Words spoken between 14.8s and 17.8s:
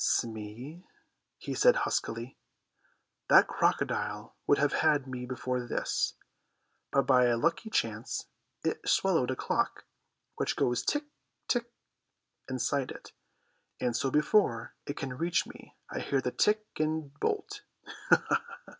it can reach me I hear the tick and bolt."